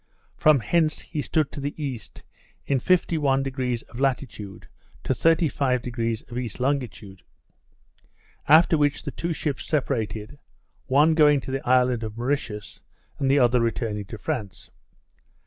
[0.35, 2.23] From hence he stood to the east,
[2.65, 4.67] in 51° of latitude
[5.03, 6.49] to 35° of E.
[6.57, 7.21] longitude:
[8.47, 10.39] After which the two ships separated,
[10.87, 12.81] one going to the island of Mauritius,
[13.19, 14.71] and the other returning to France.